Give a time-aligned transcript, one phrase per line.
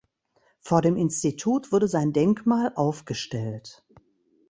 [0.61, 3.85] Vor dem Institut wurde sein Denkmal aufgestellt.